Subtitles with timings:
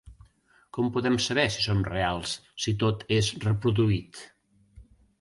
[0.77, 4.27] Com podem saber si som reals si tot és reproduït?